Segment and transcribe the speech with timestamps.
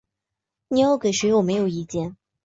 [0.69, 2.15] 你要给谁我没有意见